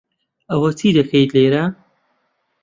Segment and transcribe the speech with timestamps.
[0.49, 1.63] ئەوە چی دەکەیت لێرە؟